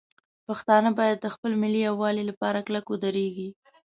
پښتانه 0.47 0.89
باید 0.99 1.17
د 1.21 1.27
خپل 1.35 1.51
ملي 1.61 1.81
یووالي 1.87 2.23
لپاره 2.29 2.65
کلک 2.67 2.85
ودرېږي. 2.89 3.49